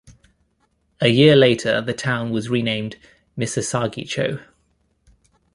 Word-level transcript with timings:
A 0.99 1.09
year 1.09 1.35
later, 1.35 1.79
the 1.79 1.93
town 1.93 2.31
was 2.31 2.49
renamed 2.49 2.95
"Misasagi-cho". 3.37 4.39